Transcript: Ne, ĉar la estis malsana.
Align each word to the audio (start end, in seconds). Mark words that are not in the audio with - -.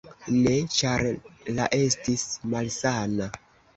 Ne, 0.35 0.53
ĉar 0.77 1.03
la 1.59 1.67
estis 1.81 2.25
malsana. 2.55 3.29